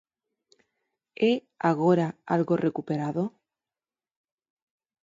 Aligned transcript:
É 1.31 1.33
agora 1.71 2.07
algo 2.35 2.55
recuperado? 2.67 3.23